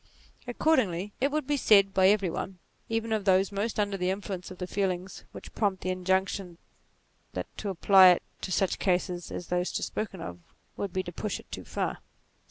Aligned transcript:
Accordingly 0.47 1.13
it 1.21 1.29
would 1.31 1.45
be 1.45 1.57
said 1.57 1.93
by 1.93 2.07
every 2.07 2.31
one, 2.31 2.57
even 2.89 3.13
of 3.13 3.23
those 3.23 3.51
most 3.51 3.79
under 3.79 3.97
the 3.97 4.09
influence 4.09 4.49
of 4.49 4.57
the 4.57 4.65
feelings 4.65 5.25
which 5.31 5.53
prompt 5.53 5.83
the 5.83 5.91
injunction, 5.91 6.57
that 7.33 7.55
to 7.57 7.69
apply 7.69 8.07
it 8.09 8.23
to 8.41 8.51
such 8.51 8.79
cases 8.79 9.31
as 9.31 9.49
those 9.49 9.71
just 9.71 9.89
spoken 9.89 10.19
of, 10.19 10.39
would 10.75 10.91
be 10.91 11.03
to 11.03 11.11
push 11.11 11.39
it 11.39 11.51
too 11.51 11.65
far. 11.65 11.99